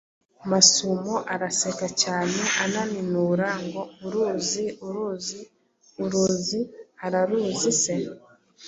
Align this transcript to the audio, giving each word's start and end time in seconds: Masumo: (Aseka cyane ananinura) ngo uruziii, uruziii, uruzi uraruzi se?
Masumo: 0.51 1.15
(Aseka 1.35 1.87
cyane 2.01 2.37
ananinura) 2.63 3.47
ngo 3.65 3.81
uruziii, 4.05 4.73
uruziii, 4.87 5.47
uruzi 6.03 6.59
uraruzi 7.05 7.71
se? 7.81 7.95